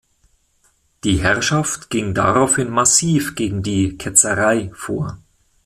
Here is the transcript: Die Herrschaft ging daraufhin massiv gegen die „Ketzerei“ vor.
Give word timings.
Die 1.03 1.21
Herrschaft 1.21 1.91
ging 1.91 2.15
daraufhin 2.15 2.71
massiv 2.71 3.35
gegen 3.35 3.61
die 3.61 3.99
„Ketzerei“ 3.99 4.71
vor. 4.73 5.19